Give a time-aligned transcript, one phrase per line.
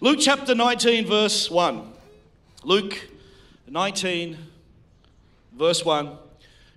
[0.00, 1.92] Luke chapter 19, verse 1.
[2.62, 3.08] Luke
[3.66, 4.38] 19,
[5.56, 6.16] verse 1.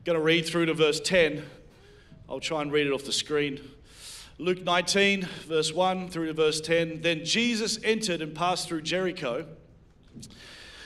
[0.05, 1.43] Going to read through to verse 10.
[2.27, 3.59] I'll try and read it off the screen.
[4.39, 7.01] Luke 19, verse 1 through to verse 10.
[7.01, 9.45] Then Jesus entered and passed through Jericho.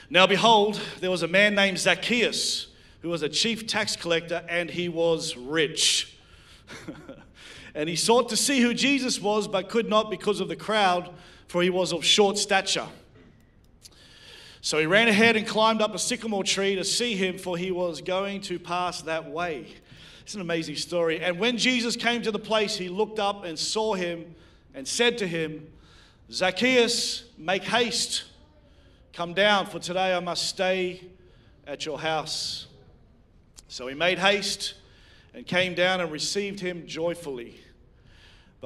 [0.10, 2.68] Now, behold, there was a man named Zacchaeus
[3.02, 6.18] who was a chief tax collector and he was rich.
[7.74, 11.10] and he sought to see who Jesus was, but could not because of the crowd,
[11.48, 12.88] for he was of short stature.
[14.62, 17.70] So he ran ahead and climbed up a sycamore tree to see him, for he
[17.70, 19.68] was going to pass that way.
[20.22, 21.20] It's an amazing story.
[21.20, 24.34] And when Jesus came to the place, he looked up and saw him
[24.74, 25.68] and said to him,
[26.32, 28.24] Zacchaeus, make haste,
[29.14, 31.02] come down, for today I must stay
[31.68, 32.66] at your house.
[33.68, 34.74] So he made haste
[35.36, 37.60] and came down and received him joyfully.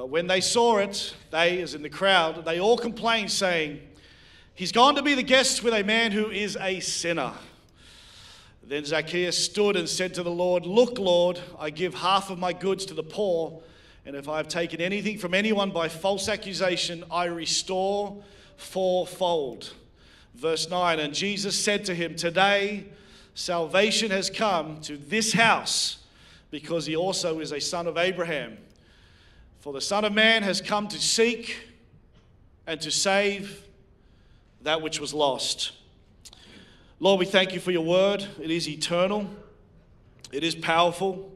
[0.00, 3.82] But when they saw it, they, as in the crowd, they all complained, saying,
[4.54, 7.34] He's gone to be the guest with a man who is a sinner.
[8.62, 12.54] Then Zacchaeus stood and said to the Lord, Look, Lord, I give half of my
[12.54, 13.60] goods to the poor,
[14.06, 18.24] and if I have taken anything from anyone by false accusation, I restore
[18.56, 19.74] fourfold.
[20.34, 22.86] Verse 9 And Jesus said to him, Today
[23.34, 25.98] salvation has come to this house,
[26.50, 28.56] because he also is a son of Abraham.
[29.60, 31.54] For the Son of Man has come to seek
[32.66, 33.62] and to save
[34.62, 35.72] that which was lost.
[36.98, 38.26] Lord, we thank you for your word.
[38.40, 39.28] It is eternal,
[40.32, 41.30] it is powerful,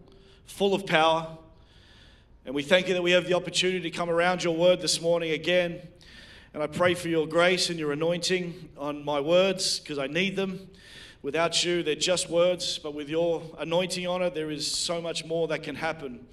[0.46, 1.36] full of power.
[2.46, 5.02] And we thank you that we have the opportunity to come around your word this
[5.02, 5.86] morning again.
[6.54, 10.34] And I pray for your grace and your anointing on my words because I need
[10.34, 10.70] them.
[11.20, 15.26] Without you, they're just words, but with your anointing on it, there is so much
[15.26, 16.26] more that can happen.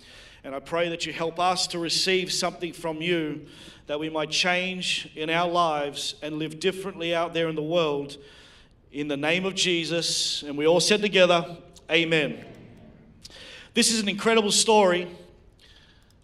[0.43, 3.45] And I pray that you help us to receive something from you
[3.87, 8.17] that we might change in our lives and live differently out there in the world
[8.91, 10.43] in the name of Jesus.
[10.43, 11.57] And we all said together,
[11.89, 12.43] Amen.
[13.73, 15.07] This is an incredible story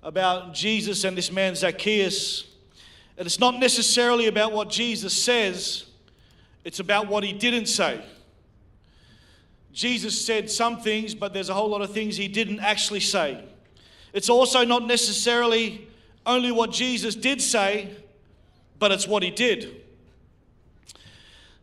[0.04, 2.46] about Jesus and this man Zacchaeus.
[3.18, 5.86] And it's not necessarily about what Jesus says,
[6.64, 8.04] it's about what he didn't say.
[9.74, 13.44] Jesus said some things, but there's a whole lot of things he didn't actually say.
[14.14, 15.88] It's also not necessarily
[16.26, 17.90] only what Jesus did say,
[18.80, 19.82] but it's what he did.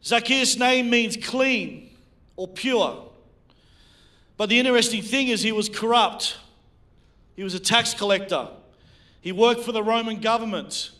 [0.05, 1.91] Zacchaeus' name means clean
[2.37, 3.05] or pure.
[4.37, 6.37] But the interesting thing is, he was corrupt.
[7.37, 8.49] He was a tax collector.
[9.21, 10.91] He worked for the Roman government.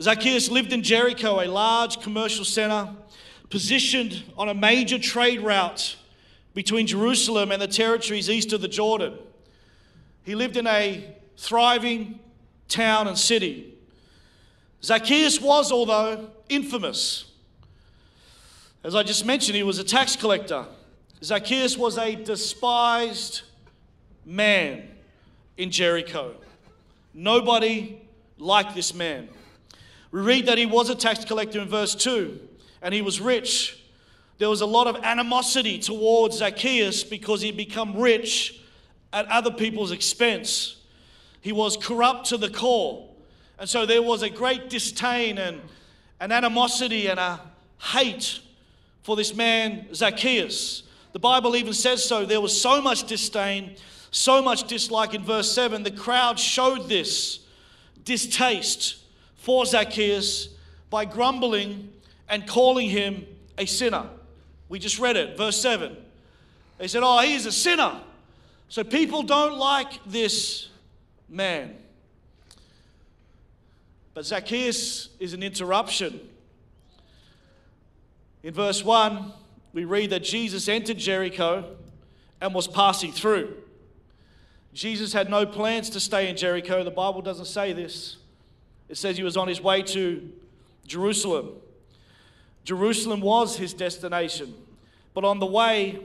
[0.00, 2.94] Zacchaeus lived in Jericho, a large commercial center
[3.50, 5.96] positioned on a major trade route
[6.54, 9.14] between Jerusalem and the territories east of the Jordan.
[10.24, 12.20] He lived in a thriving
[12.68, 13.74] town and city.
[14.82, 17.26] Zacchaeus was, although, infamous.
[18.84, 20.66] As I just mentioned, he was a tax collector.
[21.22, 23.42] Zacchaeus was a despised
[24.24, 24.88] man
[25.56, 26.34] in Jericho.
[27.14, 28.00] Nobody
[28.38, 29.28] liked this man.
[30.10, 32.40] We read that he was a tax collector in verse 2
[32.82, 33.78] and he was rich.
[34.38, 38.61] There was a lot of animosity towards Zacchaeus because he'd become rich
[39.12, 40.76] at other people's expense.
[41.40, 43.08] He was corrupt to the core.
[43.58, 45.60] And so there was a great disdain and
[46.20, 47.40] an animosity and a
[47.78, 48.40] hate
[49.02, 50.84] for this man, Zacchaeus.
[51.12, 52.24] The Bible even says so.
[52.24, 53.76] There was so much disdain,
[54.10, 55.82] so much dislike in verse 7.
[55.82, 57.40] The crowd showed this
[58.04, 58.96] distaste
[59.36, 60.48] for Zacchaeus
[60.88, 61.92] by grumbling
[62.28, 63.26] and calling him
[63.58, 64.08] a sinner.
[64.68, 65.96] We just read it, verse 7.
[66.78, 68.00] They said, Oh, he is a sinner.
[68.72, 70.70] So people don't like this
[71.28, 71.76] man.
[74.14, 76.18] But Zacchaeus is an interruption.
[78.42, 79.30] In verse 1,
[79.74, 81.76] we read that Jesus entered Jericho
[82.40, 83.56] and was passing through.
[84.72, 86.82] Jesus had no plans to stay in Jericho.
[86.82, 88.16] The Bible doesn't say this.
[88.88, 90.32] It says he was on his way to
[90.86, 91.50] Jerusalem.
[92.64, 94.54] Jerusalem was his destination.
[95.12, 96.00] But on the way,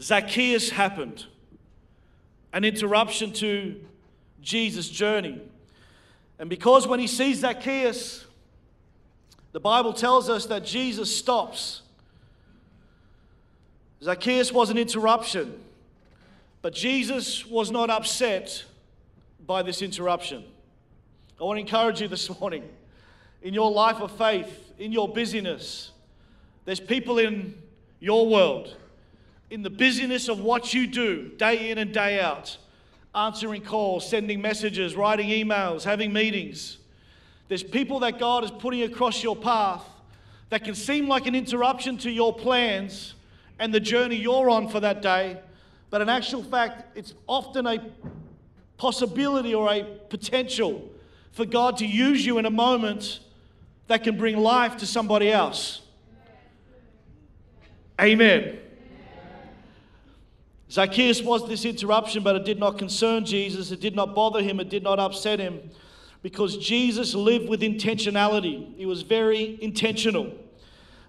[0.00, 1.26] Zacchaeus happened
[2.52, 3.80] an interruption to
[4.42, 5.40] Jesus' journey.
[6.38, 8.24] And because when he sees Zacchaeus,
[9.52, 11.82] the Bible tells us that Jesus stops.
[14.02, 15.60] Zacchaeus was an interruption,
[16.62, 18.64] but Jesus was not upset
[19.46, 20.44] by this interruption.
[21.40, 22.68] I want to encourage you this morning
[23.42, 25.90] in your life of faith, in your busyness.
[26.64, 27.54] There's people in
[27.98, 28.76] your world,
[29.50, 32.56] in the busyness of what you do day in and day out
[33.14, 36.78] answering calls, sending messages, writing emails, having meetings,
[37.48, 39.82] There's people that God is putting across your path
[40.50, 43.14] that can seem like an interruption to your plans
[43.58, 45.36] and the journey you're on for that day,
[45.90, 47.84] but in actual fact, it's often a
[48.76, 50.88] possibility or a potential
[51.32, 53.18] for God to use you in a moment
[53.88, 55.82] that can bring life to somebody else.
[58.00, 58.59] Amen.
[60.70, 63.72] Zacchaeus was this interruption, but it did not concern Jesus.
[63.72, 64.60] It did not bother him.
[64.60, 65.70] It did not upset him
[66.22, 68.76] because Jesus lived with intentionality.
[68.76, 70.32] He was very intentional.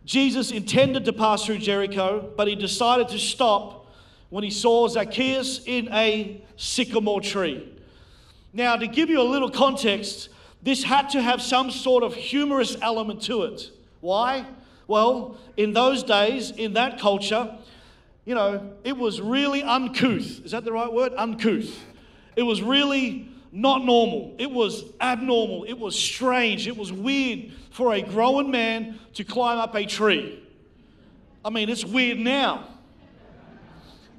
[0.04, 3.88] Jesus intended to pass through Jericho, but he decided to stop
[4.30, 7.78] when he saw Zacchaeus in a sycamore tree.
[8.54, 10.30] Now, to give you a little context,
[10.64, 13.70] this had to have some sort of humorous element to it.
[14.00, 14.46] Why?
[14.88, 17.56] Well, in those days, in that culture,
[18.26, 20.46] you know, it was really uncouth.
[20.46, 21.14] Is that the right word?
[21.18, 21.78] Uncouth.
[22.36, 24.36] It was really not normal.
[24.38, 25.66] It was abnormal.
[25.66, 26.68] It was strange.
[26.68, 30.44] It was weird for a grown man to climb up a tree.
[31.44, 32.68] I mean, it's weird now.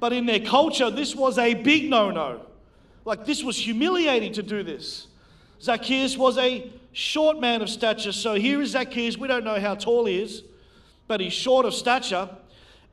[0.01, 2.47] But in their culture, this was a big no no.
[3.05, 5.07] Like, this was humiliating to do this.
[5.61, 8.13] Zacchaeus was a short man of stature.
[8.13, 9.17] So here is Zacchaeus.
[9.17, 10.43] We don't know how tall he is,
[11.07, 12.29] but he's short of stature.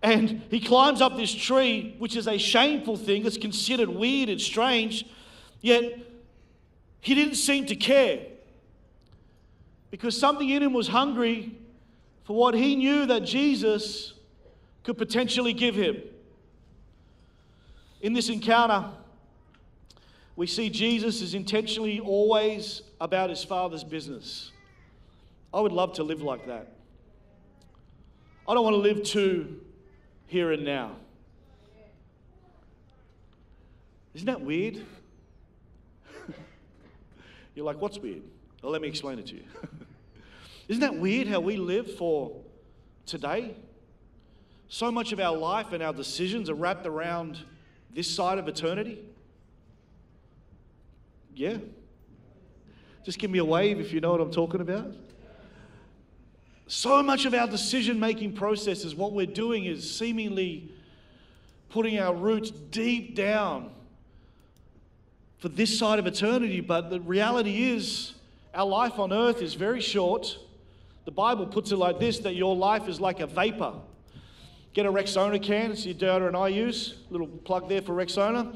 [0.02, 3.26] And he climbs up this tree, which is a shameful thing.
[3.26, 5.06] It's considered weird and strange.
[5.62, 6.00] Yet
[7.02, 8.22] he didn't seem to care
[9.92, 11.58] because something in him was hungry
[12.24, 14.14] for what he knew that Jesus
[14.84, 15.98] could potentially give him.
[18.02, 18.86] In this encounter,
[20.38, 24.52] we see Jesus is intentionally always about his Father's business.
[25.54, 26.72] I would love to live like that.
[28.48, 29.60] I don't want to live too
[30.30, 30.92] here and now.
[34.14, 34.86] Isn't that weird?
[37.56, 38.22] You're like, what's weird?
[38.62, 39.44] Well, let me explain it to you.
[40.68, 42.32] Isn't that weird how we live for
[43.08, 43.56] today?
[44.68, 47.40] So much of our life and our decisions are wrapped around
[47.92, 49.00] this side of eternity.
[51.34, 51.58] Yeah.
[53.04, 54.94] Just give me a wave if you know what I'm talking about.
[56.70, 60.72] So much of our decision making process is what we're doing is seemingly
[61.70, 63.72] putting our roots deep down
[65.40, 66.62] for this side of eternity.
[66.62, 68.14] But the reality is,
[68.54, 70.38] our life on earth is very short.
[71.06, 73.74] The Bible puts it like this that your life is like a vapor.
[74.74, 77.00] Get a Rexona can, it's your daughter and I use.
[77.10, 78.56] Little plug there for Rexona.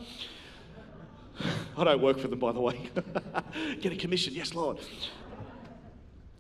[1.78, 2.92] I don't work for them, by the way.
[3.82, 4.78] Get a commission, yes, Lord.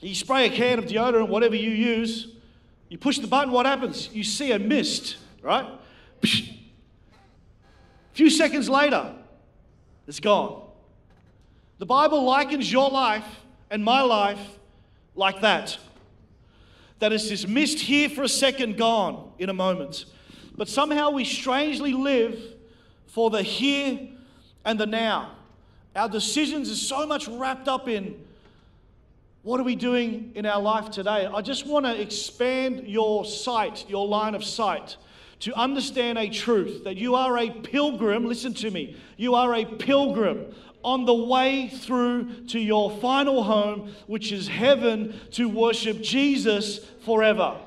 [0.03, 2.27] You spray a can of deodorant, whatever you use,
[2.89, 4.09] you push the button, what happens?
[4.11, 5.65] You see a mist, right?
[6.23, 6.27] A
[8.11, 9.15] few seconds later,
[10.05, 10.61] it's gone.
[11.77, 13.25] The Bible likens your life
[13.71, 14.39] and my life
[15.15, 15.77] like that.
[16.99, 20.05] That it's this mist here for a second, gone in a moment.
[20.55, 22.37] But somehow we strangely live
[23.07, 24.09] for the here
[24.65, 25.37] and the now.
[25.95, 28.22] Our decisions are so much wrapped up in
[29.43, 31.25] what are we doing in our life today?
[31.25, 34.95] I just want to expand your sight, your line of sight,
[35.41, 38.25] to understand a truth that you are a pilgrim.
[38.25, 38.95] Listen to me.
[39.17, 45.19] You are a pilgrim on the way through to your final home, which is heaven,
[45.31, 47.57] to worship Jesus forever.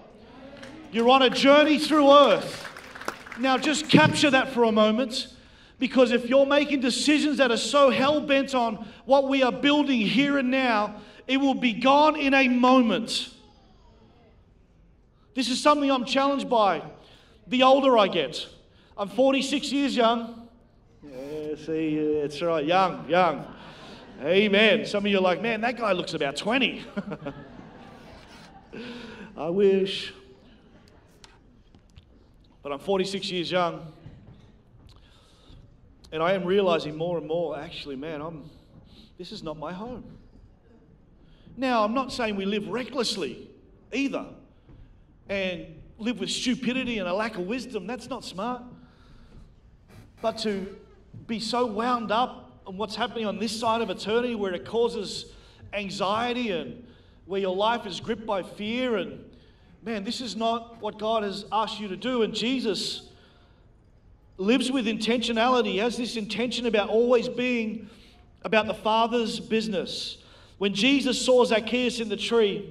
[0.92, 2.66] You're on a journey through earth.
[3.38, 5.28] Now, just capture that for a moment.
[5.78, 10.00] Because if you're making decisions that are so hell bent on what we are building
[10.00, 13.30] here and now, it will be gone in a moment.
[15.34, 16.82] This is something I'm challenged by
[17.46, 18.46] the older I get.
[18.96, 20.48] I'm 46 years young.
[21.02, 23.46] Yeah, see, that's right, young, young.
[24.22, 24.86] Amen.
[24.86, 26.84] Some of you are like, man, that guy looks about 20.
[29.36, 30.14] I wish.
[32.62, 33.92] But I'm 46 years young.
[36.12, 38.48] And I am realizing more and more, actually, man, I'm,
[39.18, 40.04] this is not my home.
[41.56, 43.48] Now, I'm not saying we live recklessly
[43.92, 44.26] either
[45.28, 45.66] and
[45.98, 47.86] live with stupidity and a lack of wisdom.
[47.86, 48.62] That's not smart.
[50.20, 50.76] But to
[51.26, 55.32] be so wound up on what's happening on this side of eternity where it causes
[55.72, 56.86] anxiety and
[57.24, 59.24] where your life is gripped by fear and
[59.82, 62.22] man, this is not what God has asked you to do.
[62.22, 63.05] And Jesus
[64.38, 67.88] lives with intentionality, has this intention about always being
[68.42, 70.18] about the Father's business.
[70.58, 72.70] When Jesus saw Zacchaeus in the tree,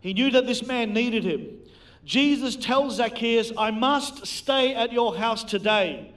[0.00, 1.58] he knew that this man needed him.
[2.04, 6.12] Jesus tells Zacchaeus, I must stay at your house today.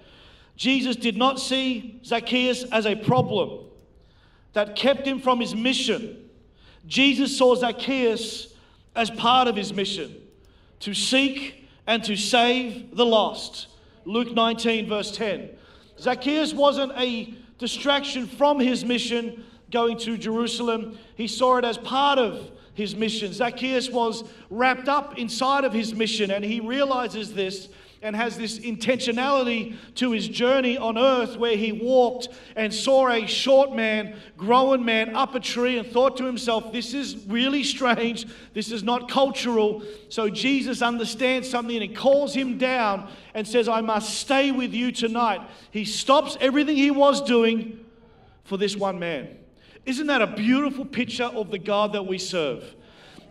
[0.55, 3.65] Jesus did not see Zacchaeus as a problem
[4.53, 6.29] that kept him from his mission.
[6.85, 8.53] Jesus saw Zacchaeus
[8.95, 10.15] as part of his mission
[10.81, 13.67] to seek and to save the lost.
[14.09, 15.51] Luke 19, verse 10.
[15.99, 22.17] Zacchaeus wasn't a distraction from his mission going to Jerusalem, he saw it as part
[22.17, 23.31] of his mission.
[23.31, 27.69] Zacchaeus was wrapped up inside of his mission, and he realizes this
[28.01, 33.25] and has this intentionality to his journey on earth where he walked and saw a
[33.27, 38.25] short man, grown man up a tree and thought to himself, This is really strange.
[38.53, 39.83] This is not cultural.
[40.07, 44.73] So Jesus understands something and he calls him down and says, I must stay with
[44.73, 45.41] you tonight.
[45.71, 47.83] He stops everything he was doing
[48.45, 49.37] for this one man.
[49.85, 52.75] Isn't that a beautiful picture of the God that we serve?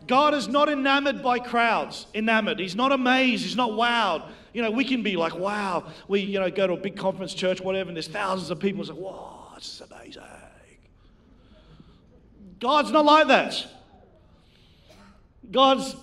[0.09, 2.59] God is not enamored by crowds, enamored.
[2.59, 4.29] He's not amazed, he's not wowed.
[4.53, 7.35] You know, we can be like, wow, we, you know, go to a big conference
[7.35, 8.81] church, whatever, and there's thousands of people.
[8.81, 10.23] It's like, whoa, is amazing.
[12.59, 13.67] God's not like that.
[15.51, 15.95] God's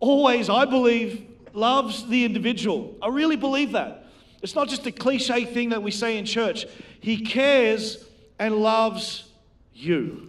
[0.00, 2.96] always, I believe, loves the individual.
[3.00, 4.06] I really believe that.
[4.42, 6.66] It's not just a cliche thing that we say in church.
[7.00, 8.04] He cares
[8.38, 9.30] and loves
[9.74, 10.27] you.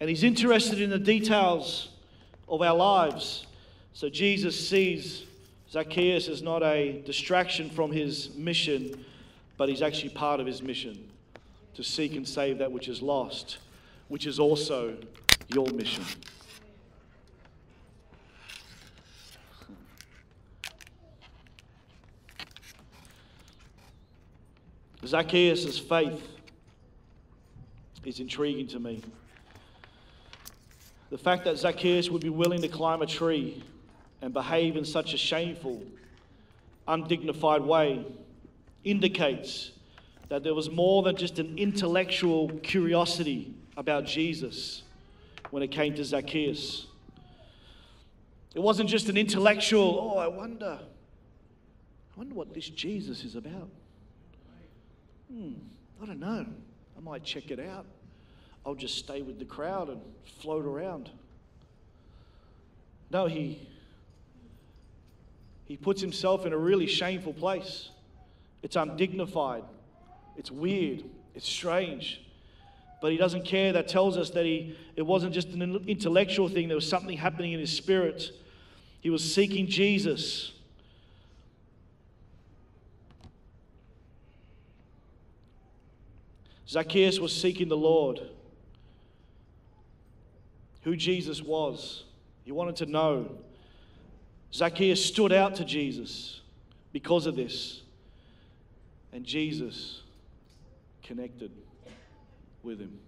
[0.00, 1.90] And He's interested in the details
[2.48, 3.46] of our lives.
[3.92, 5.24] So Jesus sees
[5.70, 9.04] Zacchaeus as not a distraction from his mission,
[9.56, 11.08] but he's actually part of his mission
[11.74, 13.58] to seek and save that which is lost,
[14.08, 14.96] which is also
[15.48, 16.04] your mission.
[25.06, 26.20] Zacchaeus' faith
[28.04, 29.02] is intriguing to me.
[31.10, 33.62] The fact that Zacchaeus would be willing to climb a tree
[34.22, 35.82] and behave in such a shameful,
[36.86, 38.04] undignified way
[38.84, 39.72] indicates
[40.28, 44.82] that there was more than just an intellectual curiosity about Jesus
[45.50, 46.86] when it came to Zacchaeus.
[48.54, 53.68] It wasn't just an intellectual, oh, I wonder, I wonder what this Jesus is about.
[55.32, 55.52] Hmm,
[56.02, 56.46] I don't know.
[56.96, 57.86] I might check it out.
[58.64, 60.00] I'll just stay with the crowd and
[60.40, 61.10] float around.
[63.10, 63.66] No, he
[65.66, 67.90] he puts himself in a really shameful place.
[68.62, 69.62] It's undignified,
[70.36, 72.20] it's weird, it's strange.
[73.00, 73.72] But he doesn't care.
[73.72, 77.52] That tells us that he, it wasn't just an intellectual thing, there was something happening
[77.52, 78.30] in his spirit.
[79.00, 80.52] He was seeking Jesus.
[86.68, 88.20] Zacchaeus was seeking the Lord,
[90.82, 92.04] who Jesus was.
[92.44, 93.30] He wanted to know
[94.52, 96.40] Zacchaeus stood out to Jesus
[96.92, 97.82] because of this.
[99.12, 100.02] And Jesus
[101.02, 101.50] connected
[102.62, 102.98] with him.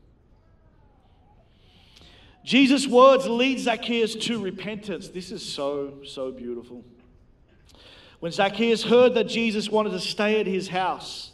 [2.44, 5.08] Jesus' words lead Zacchaeus to repentance.
[5.08, 6.84] This is so, so beautiful.
[8.18, 11.30] When Zacchaeus heard that Jesus wanted to stay at his house,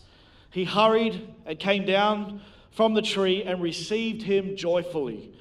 [0.51, 5.33] he hurried and came down from the tree and received him joyfully.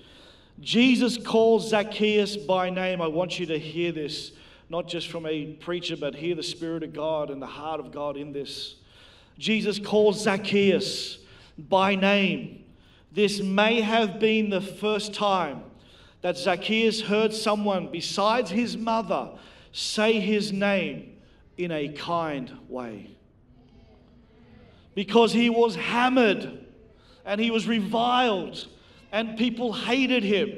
[0.60, 3.02] Jesus calls Zacchaeus by name.
[3.02, 4.32] I want you to hear this
[4.70, 7.92] not just from a preacher, but hear the Spirit of God and the heart of
[7.92, 8.76] God in this.
[9.38, 11.20] Jesus calls Zacchaeus
[11.58, 12.66] by name.
[13.12, 15.62] This may have been the first time
[16.22, 19.30] that Zacchaeus heard someone besides his mother
[19.72, 21.16] say his name
[21.58, 23.12] in a kind way.
[24.96, 26.66] Because he was hammered
[27.24, 28.68] and he was reviled
[29.12, 30.52] and people hated him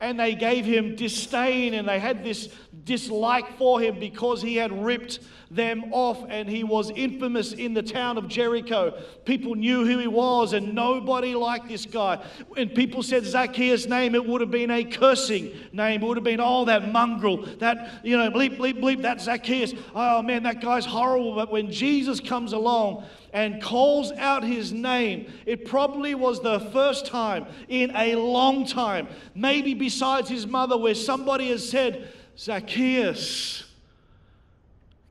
[0.00, 2.48] and they gave him disdain and they had this
[2.84, 7.82] dislike for him because he had ripped them off and he was infamous in the
[7.82, 8.98] town of Jericho.
[9.24, 12.24] People knew who he was and nobody liked this guy.
[12.48, 16.02] When people said Zacchaeus' name, it would have been a cursing name.
[16.02, 19.74] It would have been, oh, that mongrel, that, you know, bleep, bleep, bleep, that Zacchaeus.
[19.94, 21.34] Oh, man, that guy's horrible.
[21.34, 25.32] But when Jesus comes along, and calls out his name.
[25.46, 30.94] It probably was the first time in a long time, maybe besides his mother, where
[30.94, 33.64] somebody has said, Zacchaeus,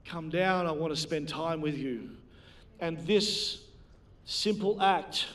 [0.05, 0.65] come down.
[0.65, 2.09] I want to spend time with you.
[2.79, 3.61] And this
[4.25, 5.27] simple act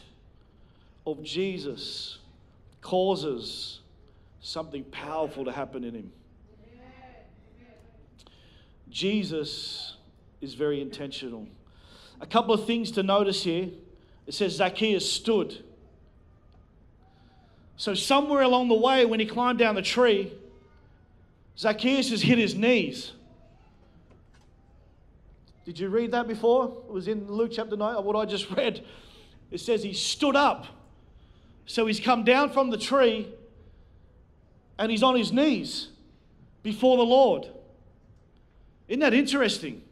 [1.07, 2.19] of Jesus
[2.81, 3.81] causes
[4.41, 6.13] something powerful to happen in him.
[8.91, 9.97] Jesus
[10.41, 11.49] is very intentional.
[12.21, 13.71] A couple of things to notice here.
[14.27, 15.63] It says Zacchaeus stood.
[17.77, 20.33] So, somewhere along the way, when he climbed down the tree,
[21.59, 23.13] Zacchaeus has hit his knees.
[25.65, 26.67] Did you read that before?
[26.89, 28.85] It was in Luke chapter 9, what I just read.
[29.51, 30.67] It says he stood up.
[31.67, 33.29] So he's come down from the tree
[34.79, 35.89] and he's on his knees
[36.63, 37.49] before the Lord.
[38.89, 39.83] Isn't that interesting?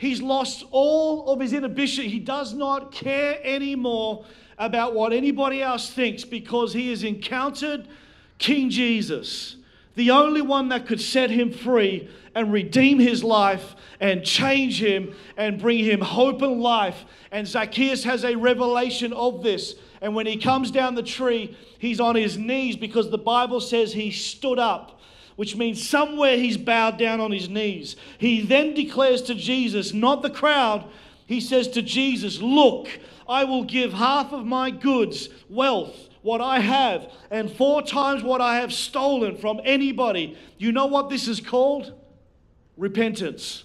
[0.00, 2.06] He's lost all of his inhibition.
[2.06, 4.24] He does not care anymore
[4.56, 7.86] about what anybody else thinks because he has encountered
[8.38, 9.56] King Jesus,
[9.96, 15.14] the only one that could set him free and redeem his life and change him
[15.36, 17.04] and bring him hope and life.
[17.30, 19.74] And Zacchaeus has a revelation of this.
[20.00, 23.92] And when he comes down the tree, he's on his knees because the Bible says
[23.92, 24.98] he stood up
[25.40, 27.96] which means somewhere he's bowed down on his knees.
[28.18, 30.84] He then declares to Jesus, not the crowd,
[31.24, 32.88] he says to Jesus, Look,
[33.26, 38.42] I will give half of my goods, wealth, what I have, and four times what
[38.42, 40.36] I have stolen from anybody.
[40.58, 41.94] You know what this is called?
[42.76, 43.64] Repentance.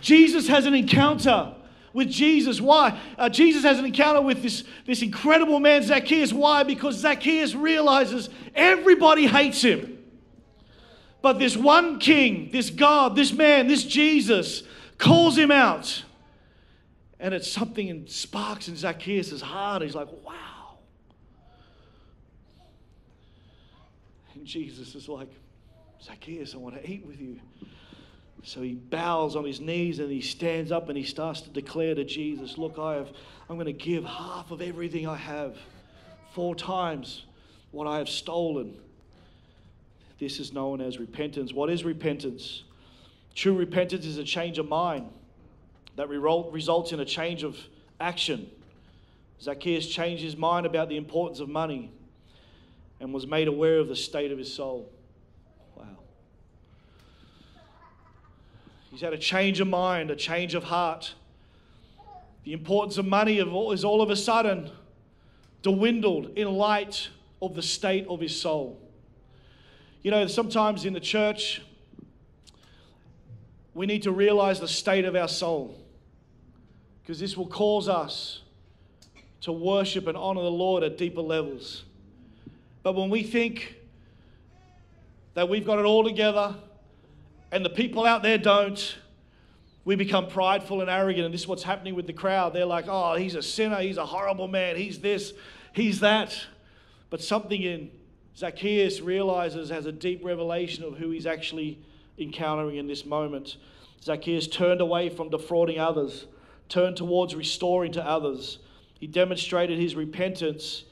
[0.00, 1.54] Jesus has an encounter
[1.92, 2.60] with Jesus.
[2.60, 2.98] Why?
[3.18, 6.32] Uh, Jesus has an encounter with this, this incredible man, Zacchaeus.
[6.32, 6.62] Why?
[6.62, 9.98] Because Zacchaeus realizes everybody hates him.
[11.20, 14.64] But this one king, this God, this man, this Jesus
[14.98, 16.04] calls him out.
[17.20, 19.82] And it's something in sparks in Zacchaeus' heart.
[19.82, 20.78] He's like, wow.
[24.34, 25.28] And Jesus is like,
[26.02, 27.38] Zacchaeus, I want to eat with you.
[28.44, 31.94] So he bows on his knees and he stands up and he starts to declare
[31.94, 33.10] to Jesus, Look, I have,
[33.48, 35.56] I'm going to give half of everything I have,
[36.34, 37.24] four times
[37.70, 38.76] what I have stolen.
[40.18, 41.52] This is known as repentance.
[41.52, 42.64] What is repentance?
[43.34, 45.08] True repentance is a change of mind
[45.96, 47.56] that results in a change of
[48.00, 48.50] action.
[49.40, 51.90] Zacchaeus changed his mind about the importance of money
[53.00, 54.88] and was made aware of the state of his soul.
[58.92, 61.14] He's had a change of mind, a change of heart.
[62.44, 64.70] The importance of money is all of a sudden
[65.62, 67.08] dwindled in light
[67.40, 68.78] of the state of his soul.
[70.02, 71.62] You know, sometimes in the church,
[73.72, 75.74] we need to realize the state of our soul
[77.02, 78.42] because this will cause us
[79.40, 81.84] to worship and honor the Lord at deeper levels.
[82.82, 83.76] But when we think
[85.32, 86.56] that we've got it all together,
[87.52, 88.96] and the people out there don't,
[89.84, 91.26] we become prideful and arrogant.
[91.26, 92.54] And this is what's happening with the crowd.
[92.54, 95.34] They're like, oh, he's a sinner, he's a horrible man, he's this,
[95.72, 96.34] he's that.
[97.10, 97.90] But something in
[98.36, 101.78] Zacchaeus realizes has a deep revelation of who he's actually
[102.18, 103.58] encountering in this moment.
[104.02, 106.26] Zacchaeus turned away from defrauding others,
[106.70, 108.60] turned towards restoring to others.
[108.98, 110.84] He demonstrated his repentance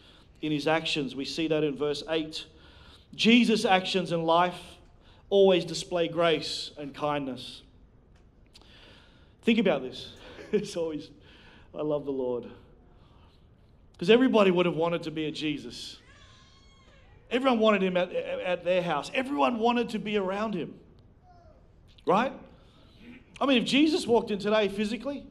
[0.43, 1.17] in his actions.
[1.17, 2.45] We see that in verse 8.
[3.15, 4.61] Jesus' actions in life
[5.31, 7.63] always display grace and kindness.
[9.43, 10.13] Think about this.
[10.53, 11.11] It's always,
[11.73, 12.45] I love the Lord.
[13.93, 15.99] Because everybody would have wanted to be a Jesus.
[17.31, 19.13] Everyone wanted him at, at their house.
[19.15, 20.75] Everyone wanted to be around him.
[22.05, 22.33] Right?
[23.41, 25.25] I mean, if Jesus walked in today physically,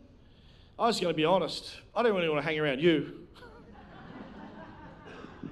[0.77, 1.75] I was going to be honest.
[1.93, 3.27] I don't really want to hang around you.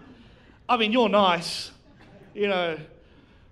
[0.70, 1.72] I mean, you're nice.
[2.34, 2.78] You know,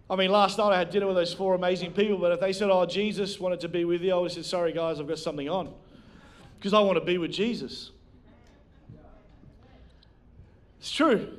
[0.09, 2.53] I mean, last night I had dinner with those four amazing people, but if they
[2.53, 5.07] said, Oh, Jesus wanted to be with you, I would have said, Sorry, guys, I've
[5.07, 5.73] got something on.
[6.59, 7.91] Because I want to be with Jesus.
[10.79, 11.37] It's true.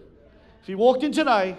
[0.62, 1.56] If you walked in today,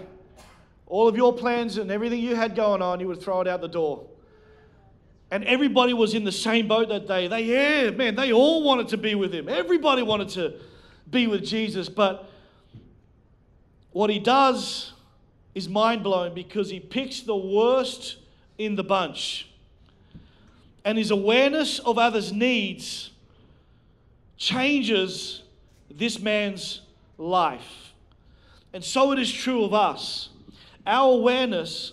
[0.86, 3.62] all of your plans and everything you had going on, you would throw it out
[3.62, 4.06] the door.
[5.30, 7.28] And everybody was in the same boat that day.
[7.28, 9.48] They, yeah, man, they all wanted to be with him.
[9.48, 10.54] Everybody wanted to
[11.10, 11.88] be with Jesus.
[11.88, 12.30] But
[13.92, 14.92] what he does
[15.54, 18.16] is mind blowing because he picks the worst
[18.58, 19.48] in the bunch.
[20.84, 23.10] And his awareness of others' needs
[24.36, 25.42] changes
[25.90, 26.82] this man's
[27.18, 27.92] life.
[28.72, 30.28] And so it is true of us.
[30.86, 31.92] Our awareness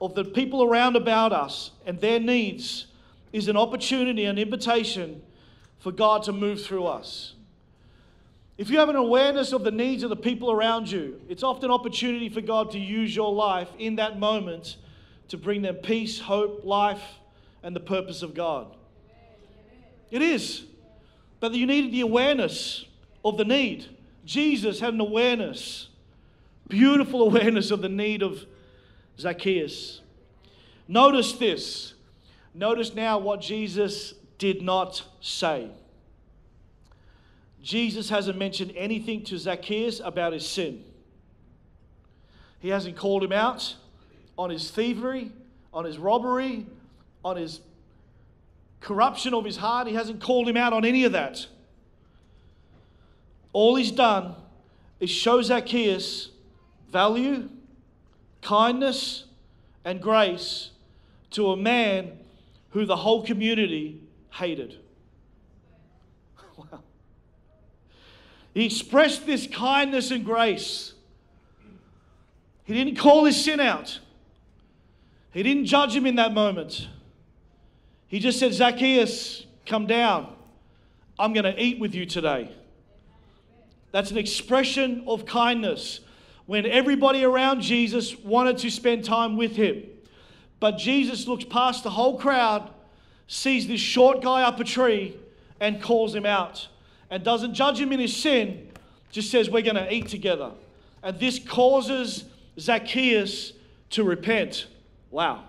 [0.00, 2.86] of the people around about us and their needs
[3.32, 5.22] is an opportunity, an invitation
[5.80, 7.33] for God to move through us.
[8.56, 11.66] If you have an awareness of the needs of the people around you, it's often
[11.66, 14.76] an opportunity for God to use your life in that moment
[15.28, 17.02] to bring them peace, hope, life,
[17.62, 18.76] and the purpose of God.
[20.10, 20.64] It is.
[21.40, 22.84] But you needed the awareness
[23.24, 23.86] of the need.
[24.24, 25.88] Jesus had an awareness,
[26.68, 28.44] beautiful awareness of the need of
[29.18, 30.00] Zacchaeus.
[30.86, 31.94] Notice this.
[32.54, 35.70] Notice now what Jesus did not say.
[37.64, 40.84] Jesus hasn't mentioned anything to Zacchaeus about his sin.
[42.60, 43.74] He hasn't called him out
[44.36, 45.32] on his thievery,
[45.72, 46.66] on his robbery,
[47.24, 47.60] on his
[48.80, 49.86] corruption of his heart.
[49.88, 51.46] He hasn't called him out on any of that.
[53.54, 54.34] all he's done
[55.00, 56.30] is show Zacchaeus
[56.92, 57.48] value,
[58.42, 59.24] kindness,
[59.86, 60.70] and grace
[61.30, 62.18] to a man
[62.70, 64.78] who the whole community hated.
[66.56, 66.83] Wow.
[68.54, 70.94] He expressed this kindness and grace.
[72.64, 73.98] He didn't call his sin out.
[75.32, 76.88] He didn't judge him in that moment.
[78.06, 80.32] He just said, Zacchaeus, come down.
[81.18, 82.52] I'm going to eat with you today.
[83.90, 86.00] That's an expression of kindness
[86.46, 89.82] when everybody around Jesus wanted to spend time with him.
[90.60, 92.70] But Jesus looks past the whole crowd,
[93.26, 95.16] sees this short guy up a tree,
[95.60, 96.68] and calls him out.
[97.14, 98.72] And doesn't judge him in his sin,
[99.12, 100.50] just says, We're going to eat together.
[101.00, 102.24] And this causes
[102.58, 103.52] Zacchaeus
[103.90, 104.66] to repent.
[105.12, 105.44] Wow.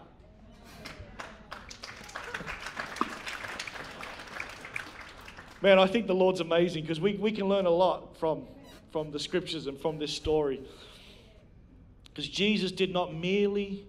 [5.64, 8.44] Man, I think the Lord's amazing because we, we can learn a lot from,
[8.92, 10.62] from the scriptures and from this story.
[12.04, 13.88] Because Jesus did not merely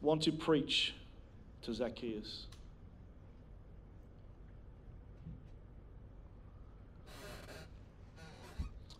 [0.00, 0.94] want to preach
[1.62, 2.46] to Zacchaeus.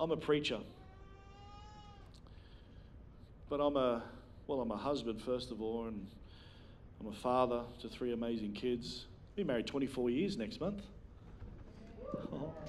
[0.00, 0.58] I'm a preacher.
[3.50, 4.02] But I'm a,
[4.46, 6.06] well, I'm a husband, first of all, and
[7.00, 9.04] I'm a father to three amazing kids.
[9.36, 10.82] Been married 24 years next month.
[12.32, 12.52] Oh.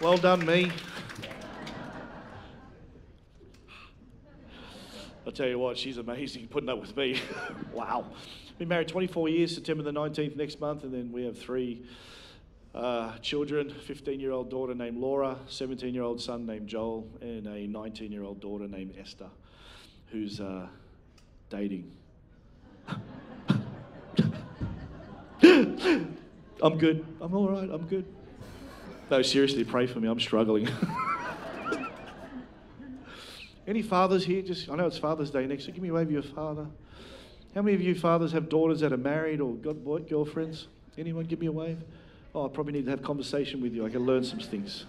[0.00, 0.72] Well done, me.
[5.24, 7.20] I'll tell you what, she's amazing putting up with me.
[7.72, 8.04] wow.
[8.58, 11.84] Been married 24 years, September the 19th next month, and then we have three
[12.74, 17.46] uh, children 15 year old daughter named Laura, 17 year old son named Joel, and
[17.46, 19.28] a 19 year old daughter named Esther,
[20.08, 20.66] who's uh,
[21.50, 21.92] dating.
[26.62, 27.04] I'm good.
[27.20, 27.68] I'm all right.
[27.70, 28.06] I'm good.
[29.10, 30.08] No, seriously, pray for me.
[30.08, 30.68] I'm struggling.
[33.66, 34.42] Any fathers here?
[34.42, 35.76] Just I know it's Father's Day next week.
[35.76, 36.66] Give me a wave of your father.
[37.54, 40.66] How many of you fathers have daughters that are married or got boy, girlfriends?
[40.98, 41.78] Anyone give me a wave?
[42.34, 43.86] Oh, I probably need to have conversation with you.
[43.86, 44.86] I can learn some things.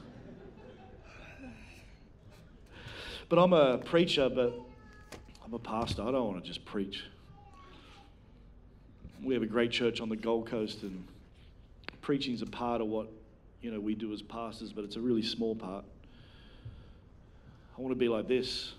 [3.30, 4.60] But I'm a preacher, but
[5.44, 6.02] I'm a pastor.
[6.02, 7.04] I don't want to just preach.
[9.24, 11.08] We have a great church on the Gold Coast, and
[12.02, 13.12] preaching is a part of what
[13.62, 15.86] you know we do as pastors, but it's a really small part.
[17.78, 18.74] I want to be like this.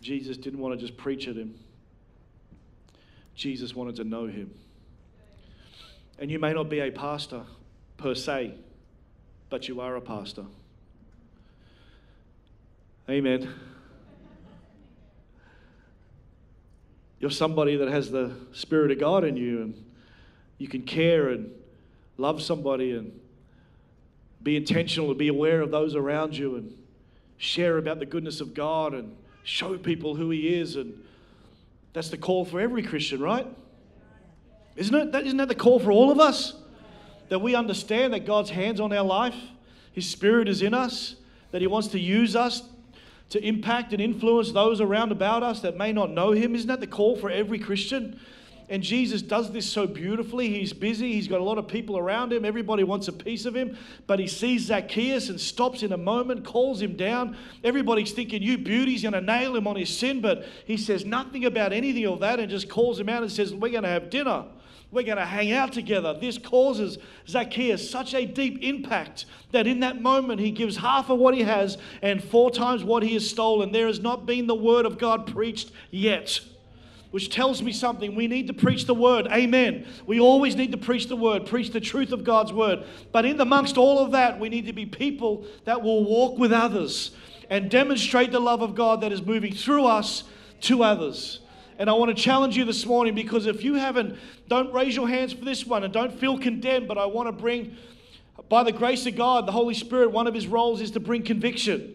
[0.00, 1.54] Jesus didn't want to just preach at him.
[3.34, 4.50] Jesus wanted to know him.
[6.18, 7.42] And you may not be a pastor
[7.96, 8.54] per se,
[9.50, 10.44] but you are a pastor.
[13.08, 13.52] Amen.
[17.20, 19.84] You're somebody that has the Spirit of God in you, and
[20.58, 21.50] you can care and
[22.16, 23.18] love somebody and
[24.42, 26.76] be intentional to be aware of those around you and
[27.38, 30.76] share about the goodness of God and show people who He is.
[30.76, 31.02] And
[31.92, 33.46] that's the call for every Christian, right?
[34.76, 35.12] Isn't it?
[35.12, 36.54] That, isn't that the call for all of us?
[37.28, 39.36] That we understand that God's hands on our life,
[39.92, 41.16] His Spirit is in us,
[41.52, 42.62] that He wants to use us
[43.30, 46.54] to impact and influence those around about us that may not know Him.
[46.54, 48.20] Isn't that the call for every Christian?
[48.70, 50.48] And Jesus does this so beautifully.
[50.48, 53.54] He's busy, he's got a lot of people around him, everybody wants a piece of
[53.54, 53.76] him.
[54.06, 57.36] But he sees Zacchaeus and stops in a moment, calls him down.
[57.62, 60.20] Everybody's thinking, You beauty's going to nail him on his sin.
[60.20, 63.52] But he says nothing about anything of that and just calls him out and says,
[63.52, 64.44] We're going to have dinner.
[64.94, 66.16] We're going to hang out together.
[66.18, 71.18] This causes Zacchaeus such a deep impact that in that moment he gives half of
[71.18, 73.72] what he has and four times what he has stolen.
[73.72, 76.40] There has not been the word of God preached yet
[77.10, 78.16] which tells me something.
[78.16, 79.28] We need to preach the word.
[79.28, 79.86] Amen.
[80.04, 82.82] We always need to preach the word, preach the truth of God's word.
[83.12, 86.52] But in amongst all of that, we need to be people that will walk with
[86.52, 87.12] others
[87.48, 90.24] and demonstrate the love of God that is moving through us
[90.62, 91.38] to others.
[91.78, 94.16] And I want to challenge you this morning because if you haven't,
[94.48, 96.86] don't raise your hands for this one and don't feel condemned.
[96.86, 97.76] But I want to bring,
[98.48, 101.22] by the grace of God, the Holy Spirit, one of his roles is to bring
[101.22, 101.94] conviction.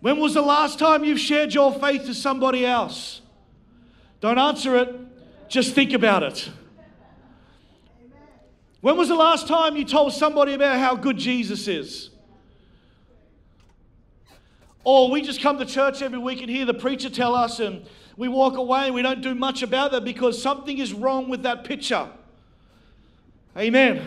[0.00, 3.20] When was the last time you've shared your faith to somebody else?
[4.20, 4.94] Don't answer it,
[5.48, 6.50] just think about it.
[8.80, 12.10] When was the last time you told somebody about how good Jesus is?
[14.84, 17.86] Or we just come to church every week and hear the preacher tell us, and
[18.16, 21.42] we walk away and we don't do much about that because something is wrong with
[21.42, 22.08] that picture.
[23.56, 24.06] Amen.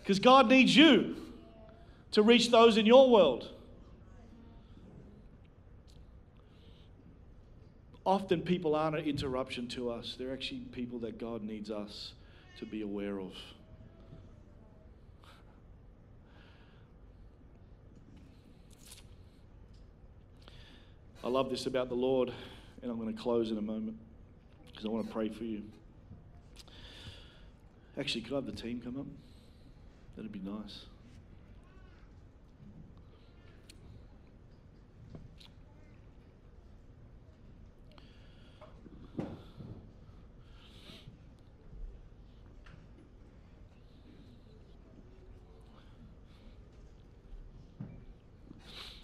[0.00, 1.16] Because God needs you
[2.12, 3.48] to reach those in your world.
[8.04, 12.12] Often people aren't an interruption to us, they're actually people that God needs us
[12.58, 13.32] to be aware of.
[21.22, 22.32] I love this about the Lord,
[22.82, 23.98] and I'm going to close in a moment
[24.68, 25.62] because I want to pray for you.
[27.98, 29.06] Actually, could I have the team come up?
[30.16, 30.86] That'd be nice.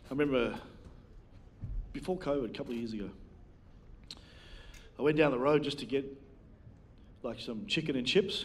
[0.09, 0.59] I remember
[1.97, 3.09] before COVID, a couple of years ago,
[4.99, 6.05] I went down the road just to get
[7.23, 8.45] like some chicken and chips.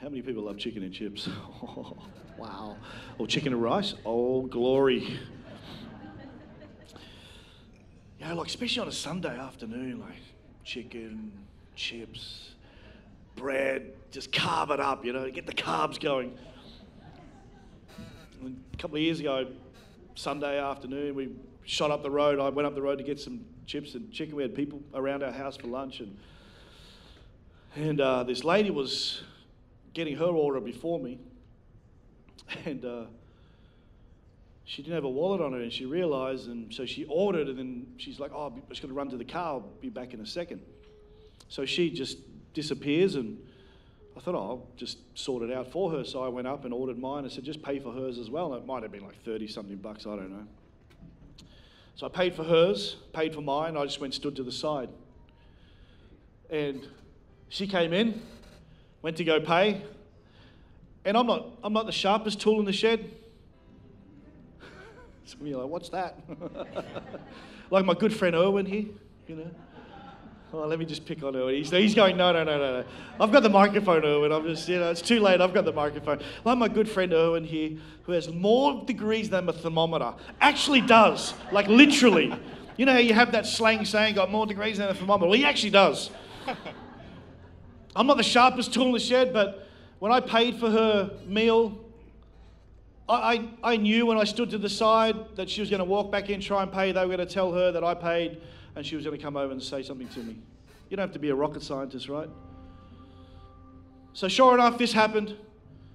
[0.00, 1.28] How many people love chicken and chips?
[1.62, 1.96] Oh,
[2.38, 2.76] wow.
[3.18, 3.94] Or chicken and rice?
[4.06, 5.18] Oh, glory.
[8.18, 10.16] You know, like especially on a Sunday afternoon, like
[10.64, 11.30] chicken,
[11.74, 12.52] chips,
[13.36, 16.36] bread, just carve it up, you know, get the carbs going.
[18.40, 19.46] And a couple of years ago,
[20.14, 21.28] Sunday afternoon, we
[21.66, 22.38] shot up the road.
[22.38, 24.36] I went up the road to get some chips and chicken.
[24.36, 26.16] We had people around our house for lunch, and
[27.74, 29.22] and uh, this lady was
[29.92, 31.18] getting her order before me,
[32.64, 33.04] and uh,
[34.64, 37.58] she didn't have a wallet on her, and she realised, and so she ordered, and
[37.58, 39.54] then she's like, "Oh, I'm just going to run to the car.
[39.54, 40.62] I'll be back in a second.
[41.48, 42.18] So she just
[42.54, 43.38] disappears, and
[44.16, 46.04] I thought, oh, I'll just sort it out for her.
[46.04, 47.24] So I went up and ordered mine.
[47.24, 48.54] I said, just pay for hers as well.
[48.54, 50.46] And it might have been like 30 something bucks, I don't know.
[51.96, 53.74] So I paid for hers, paid for mine.
[53.74, 54.90] I just went stood to the side.
[56.50, 56.86] And
[57.48, 58.20] she came in,
[59.00, 59.80] went to go pay.
[61.06, 63.10] And I'm not, I'm not the sharpest tool in the shed.
[65.24, 66.20] Some of you are like, what's that?
[67.70, 68.84] like my good friend Erwin here,
[69.26, 69.50] you know.
[70.64, 71.54] Let me just pick on Erwin.
[71.54, 72.84] He's, he's going, no, no, no, no, no.
[73.20, 74.32] I've got the microphone, Erwin.
[74.32, 75.40] I'm just, you know, it's too late.
[75.40, 76.20] I've got the microphone.
[76.44, 81.34] Like my good friend Erwin here, who has more degrees than a thermometer, actually does,
[81.52, 82.34] like literally.
[82.76, 85.28] You know how you have that slang saying, got more degrees than a thermometer?
[85.28, 86.10] Well, he actually does.
[87.94, 91.78] I'm not the sharpest tool in the shed, but when I paid for her meal,
[93.08, 95.84] I, I, I knew when I stood to the side that she was going to
[95.84, 96.92] walk back in, try and pay.
[96.92, 98.40] They were going to tell her that I paid
[98.76, 100.38] and she was going to come over and say something to me.
[100.88, 102.28] You don't have to be a rocket scientist, right?
[104.12, 105.34] So, sure enough, this happened.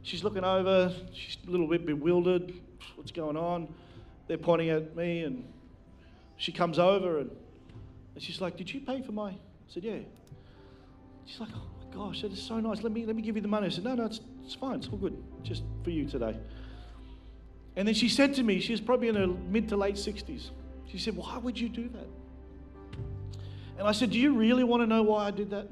[0.02, 2.54] She's looking over, she's a little bit bewildered.
[2.96, 3.74] What's going on?
[4.28, 5.44] They're pointing at me, and
[6.38, 7.30] she comes over and,
[8.16, 9.30] and she's like, Did you pay for my?
[9.30, 10.00] I said, Yeah.
[11.26, 12.82] She's like, Oh my gosh, that is so nice.
[12.82, 13.68] Let me, let me give you the money.
[13.68, 14.80] I said, No, no, it's, it's fine.
[14.80, 15.22] It's all good.
[15.44, 16.36] Just for you today.
[17.76, 20.50] And then she said to me, she was probably in her mid to late 60s.
[20.88, 22.08] She said, Why would you do that?
[23.82, 25.68] And I said, Do you really want to know why I did that?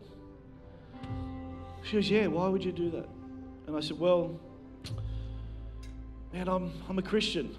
[1.84, 3.08] She goes, Yeah, why would you do that?
[3.68, 4.40] And I said, Well,
[6.34, 7.56] man, I'm, I'm a Christian.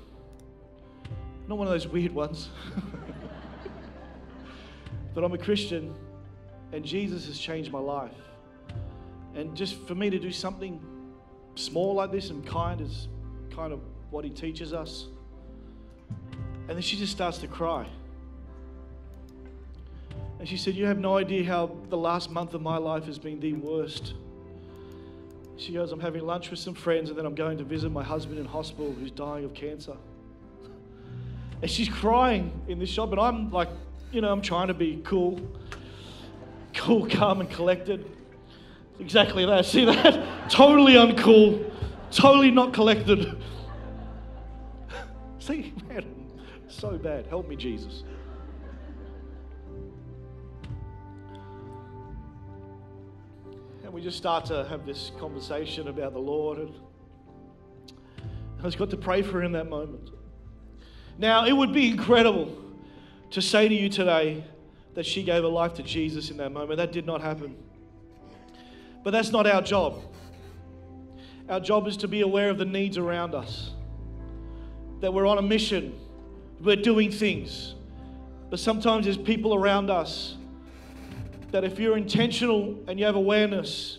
[1.47, 2.49] Not one of those weird ones.
[5.15, 5.95] but I'm a Christian,
[6.73, 8.11] and Jesus has changed my life.
[9.37, 10.85] And just for me to do something
[11.55, 13.07] small like this and kind is
[13.55, 13.79] kind of
[14.11, 15.07] what he teaches us.
[16.67, 17.87] And then she just starts to cry.
[20.41, 23.19] And she said, You have no idea how the last month of my life has
[23.19, 24.15] been the worst.
[25.59, 28.03] She goes, I'm having lunch with some friends, and then I'm going to visit my
[28.03, 29.95] husband in hospital who's dying of cancer.
[31.61, 33.69] And she's crying in this shop, and I'm like,
[34.13, 35.39] you know, I'm trying to be cool,
[36.73, 38.11] cool, calm, and collected.
[38.99, 39.67] Exactly that.
[39.67, 40.27] See that?
[40.51, 41.71] totally uncool,
[42.11, 43.37] totally not collected.
[45.39, 46.07] See, man,
[46.67, 47.27] so bad.
[47.27, 48.05] Help me, Jesus.
[53.91, 56.59] And we just start to have this conversation about the Lord.
[56.59, 56.73] And
[58.61, 60.11] I just got to pray for her in that moment.
[61.19, 62.57] Now, it would be incredible
[63.33, 64.45] to say to you today
[64.95, 66.77] that she gave her life to Jesus in that moment.
[66.77, 67.57] That did not happen.
[69.03, 70.05] But that's not our job.
[71.49, 73.73] Our job is to be aware of the needs around us,
[75.01, 75.99] that we're on a mission,
[76.61, 77.75] we're doing things.
[78.51, 80.37] But sometimes there's people around us
[81.53, 83.99] that if you're intentional and you have awareness,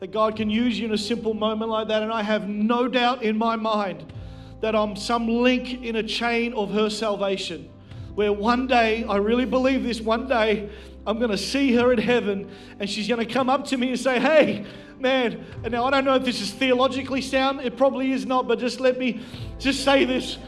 [0.00, 2.02] that God can use you in a simple moment like that.
[2.02, 4.12] And I have no doubt in my mind
[4.60, 7.68] that I'm some link in a chain of her salvation.
[8.14, 10.68] Where one day, I really believe this, one day
[11.06, 13.90] I'm going to see her in heaven and she's going to come up to me
[13.90, 14.66] and say, Hey,
[14.98, 15.44] man.
[15.64, 18.58] And now I don't know if this is theologically sound, it probably is not, but
[18.58, 19.20] just let me
[19.58, 20.38] just say this.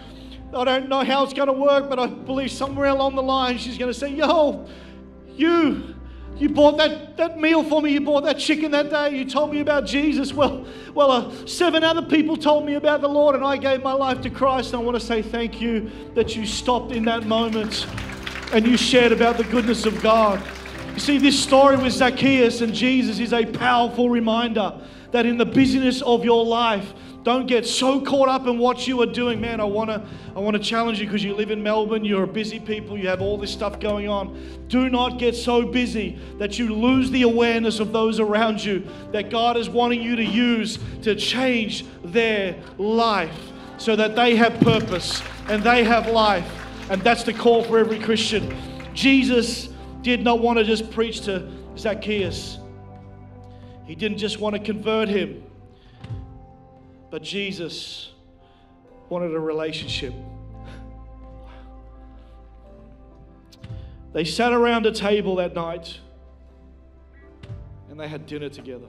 [0.55, 3.57] I don't know how it's going to work, but I believe somewhere along the line
[3.57, 4.66] she's going to say, Yo,
[5.35, 5.94] you
[6.37, 7.92] You bought that, that meal for me.
[7.92, 9.16] You bought that chicken that day.
[9.16, 10.33] You told me about Jesus.
[10.33, 13.92] Well, well, uh, seven other people told me about the Lord, and I gave my
[13.92, 14.73] life to Christ.
[14.73, 17.87] And I want to say thank you that you stopped in that moment
[18.53, 20.42] and you shared about the goodness of God.
[20.92, 24.78] You see, this story with Zacchaeus and Jesus is a powerful reminder
[25.11, 29.00] that in the busyness of your life, don't get so caught up in what you
[29.00, 29.40] are doing.
[29.40, 30.02] Man, I want to
[30.37, 33.09] I want to challenge you because you live in Melbourne, you're a busy people, you
[33.09, 34.38] have all this stuff going on.
[34.68, 39.31] Do not get so busy that you lose the awareness of those around you that
[39.31, 45.22] God is wanting you to use to change their life so that they have purpose
[45.48, 46.50] and they have life.
[46.90, 48.55] And that's the call for every Christian.
[48.94, 49.72] Jesus
[50.03, 52.59] did not want to just preach to Zacchaeus.
[53.87, 55.45] He didn't just want to convert him.
[57.11, 58.12] But Jesus
[59.09, 60.15] wanted a relationship.
[64.12, 65.99] They sat around a table that night
[67.91, 68.87] and they had dinner together.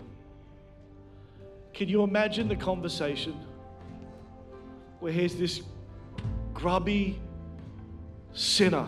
[1.73, 3.33] Can you imagine the conversation
[4.99, 5.61] where here's this
[6.53, 7.19] grubby
[8.33, 8.87] sinner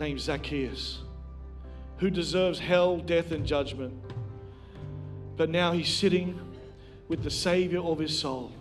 [0.00, 1.00] named Zacchaeus
[1.98, 3.92] who deserves hell, death, and judgment.
[5.36, 6.38] But now he's sitting
[7.08, 8.52] with the Savior of his soul.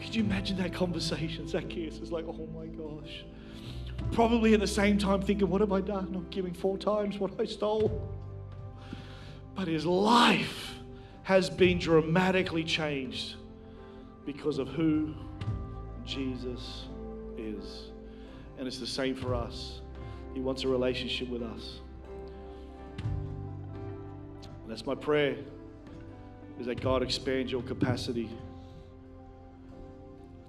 [0.00, 1.46] Could you imagine that conversation?
[1.48, 3.24] Zacchaeus is like, oh my gosh.
[4.10, 6.12] Probably at the same time thinking, what have I done?
[6.14, 8.08] I'm giving four times what I stole.
[9.54, 10.74] But his life
[11.22, 13.36] has been dramatically changed
[14.26, 15.14] because of who
[16.04, 16.86] Jesus
[17.38, 17.91] is.
[18.62, 19.80] And it's the same for us.
[20.34, 21.80] He wants a relationship with us.
[24.68, 25.36] that's my prayer
[26.60, 28.30] is that God expand your capacity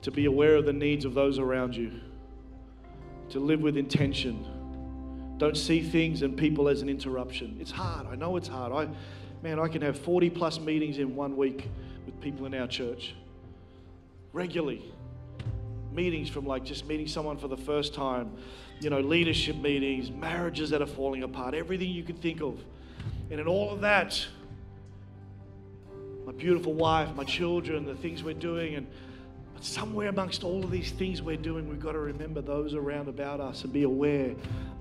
[0.04, 1.91] to be aware of the needs of those around you,
[3.30, 4.45] to live with intention.
[5.39, 7.58] Don't see things and people as an interruption.
[7.60, 8.06] It's hard.
[8.06, 8.71] I know it's hard.
[8.73, 8.93] I,
[9.41, 11.67] man, I can have 40 plus meetings in one week
[12.06, 13.15] with people in our church
[14.34, 14.92] regularly.
[15.93, 18.32] Meetings from like just meeting someone for the first time,
[18.79, 22.60] you know, leadership meetings, marriages that are falling apart, everything you could think of.
[23.29, 24.25] And in all of that,
[26.25, 28.75] my beautiful wife, my children, the things we're doing.
[28.75, 28.88] And
[29.53, 33.08] but somewhere amongst all of these things we're doing, we've got to remember those around
[33.08, 34.36] about us and be aware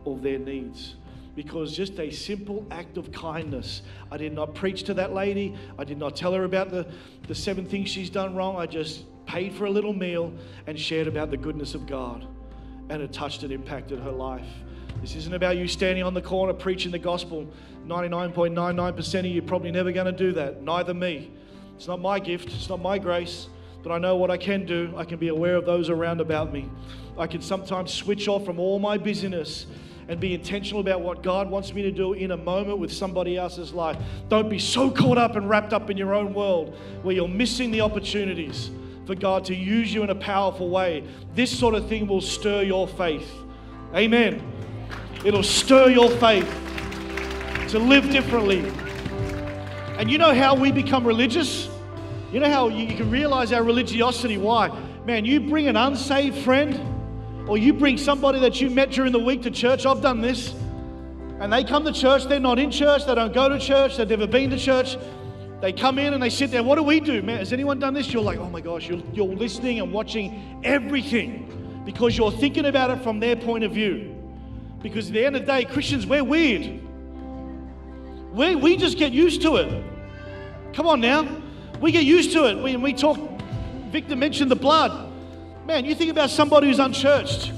[0.06, 0.96] of their needs.
[1.34, 3.82] Because just a simple act of kindness.
[4.10, 5.56] I did not preach to that lady.
[5.78, 6.86] I did not tell her about the,
[7.26, 8.56] the seven things she's done wrong.
[8.56, 10.30] I just paid for a little meal
[10.66, 12.26] and shared about the goodness of God.
[12.90, 14.46] And it touched and impacted her life.
[15.00, 17.50] This isn't about you standing on the corner preaching the gospel.
[17.86, 20.62] 99.99% of you probably never going to do that.
[20.62, 21.30] Neither me.
[21.76, 23.48] It's not my gift, it's not my grace,
[23.82, 24.92] but I know what I can do.
[24.98, 26.68] I can be aware of those around about me.
[27.16, 29.64] I can sometimes switch off from all my busyness
[30.08, 33.38] and be intentional about what God wants me to do in a moment with somebody
[33.38, 33.96] else's life.
[34.28, 37.70] Don't be so caught up and wrapped up in your own world where you're missing
[37.70, 38.70] the opportunities
[39.06, 41.04] for God to use you in a powerful way.
[41.34, 43.30] This sort of thing will stir your faith.
[43.94, 44.42] Amen.
[45.24, 46.48] It'll stir your faith
[47.68, 48.60] to live differently.
[49.98, 51.68] And you know how we become religious?
[52.32, 54.38] You know how you can realize our religiosity?
[54.38, 54.68] Why?
[55.04, 59.18] Man, you bring an unsaved friend or you bring somebody that you met during the
[59.18, 59.84] week to church.
[59.84, 60.54] I've done this.
[61.40, 64.08] And they come to church, they're not in church, they don't go to church, they've
[64.08, 64.96] never been to church.
[65.62, 66.64] They come in and they sit there.
[66.64, 67.22] What do we do?
[67.22, 68.12] Man, has anyone done this?
[68.12, 72.90] You're like, oh my gosh, you're, you're listening and watching everything because you're thinking about
[72.90, 74.12] it from their point of view.
[74.82, 76.80] Because at the end of the day, Christians, we're weird.
[78.32, 79.84] We, we just get used to it.
[80.74, 81.28] Come on now.
[81.80, 82.60] We get used to it.
[82.60, 83.16] When we talk,
[83.92, 85.12] Victor mentioned the blood.
[85.64, 87.52] Man, you think about somebody who's unchurched.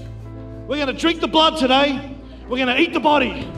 [0.67, 2.19] We're going to drink the blood today.
[2.43, 3.51] We're going to eat the body.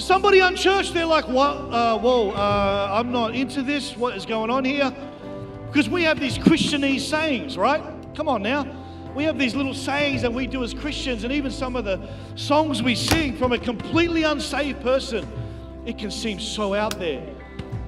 [0.00, 1.54] For somebody unchurched, they're like, what?
[1.54, 3.98] Uh, whoa, uh, I'm not into this.
[3.98, 4.90] What is going on here?
[5.66, 7.84] Because we have these Christianese sayings, right?
[8.14, 8.66] Come on now.
[9.14, 12.00] We have these little sayings that we do as Christians, and even some of the
[12.34, 15.28] songs we sing from a completely unsaved person
[15.84, 17.22] it can seem so out there.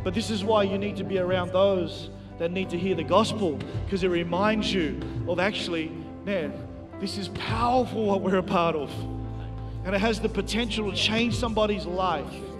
[0.05, 3.05] But this is why you need to be around those that need to hear the
[3.05, 5.91] gospel because it reminds you of actually,
[6.27, 6.53] man,
[7.01, 8.91] this is powerful what we're a part of.
[9.85, 12.52] And it has the potential to change somebody's life.